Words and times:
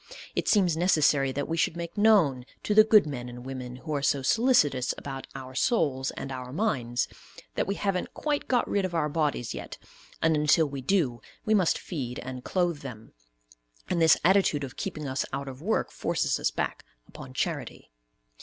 It 0.35 0.47
seems 0.47 0.75
necessary 0.75 1.31
that 1.31 1.47
we 1.47 1.55
should 1.57 1.77
make 1.77 1.95
known 1.95 2.43
to 2.63 2.73
the 2.73 2.83
good 2.83 3.05
men 3.05 3.29
and 3.29 3.45
women 3.45 3.75
who 3.75 3.93
are 3.93 4.01
so 4.01 4.23
solicitous 4.23 4.95
about 4.97 5.27
our 5.35 5.53
souls, 5.53 6.09
and 6.09 6.31
our 6.31 6.51
minds, 6.51 7.07
that 7.53 7.67
we 7.67 7.75
haven't 7.75 8.15
quite 8.15 8.47
got 8.47 8.67
rid 8.67 8.83
of 8.83 8.95
our 8.95 9.09
bodies 9.09 9.53
yet, 9.53 9.77
and 10.19 10.35
until 10.35 10.65
we 10.65 10.81
do, 10.81 11.21
we 11.45 11.53
must 11.53 11.77
feed 11.77 12.17
and 12.17 12.43
clothe 12.43 12.79
them; 12.79 13.13
and 13.89 14.01
this 14.01 14.17
attitude 14.25 14.63
of 14.63 14.75
keeping 14.75 15.07
us 15.07 15.23
out 15.31 15.47
of 15.47 15.61
work 15.61 15.91
forces 15.91 16.39
us 16.39 16.49
back 16.49 16.83
upon 17.07 17.31
charity. 17.35 17.91